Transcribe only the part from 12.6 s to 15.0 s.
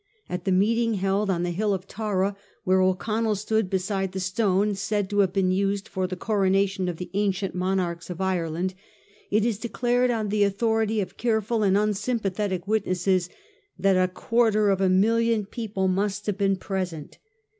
witnesses that a quarter of a